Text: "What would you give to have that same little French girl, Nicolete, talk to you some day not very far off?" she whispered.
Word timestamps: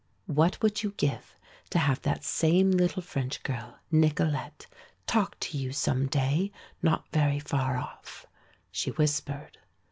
"What 0.25 0.59
would 0.63 0.81
you 0.81 0.95
give 0.97 1.35
to 1.69 1.77
have 1.77 2.01
that 2.01 2.23
same 2.23 2.71
little 2.71 3.03
French 3.03 3.43
girl, 3.43 3.77
Nicolete, 3.91 4.65
talk 5.05 5.39
to 5.41 5.59
you 5.59 5.71
some 5.73 6.07
day 6.07 6.51
not 6.81 7.07
very 7.13 7.37
far 7.37 7.77
off?" 7.77 8.25
she 8.71 8.89
whispered. 8.89 9.59